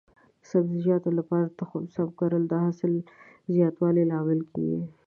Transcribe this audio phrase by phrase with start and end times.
[0.41, 2.93] د سبزیجاتو لپاره د تخم سم انتخاب د حاصل
[3.53, 4.81] زیاتوالي لامل کېږي.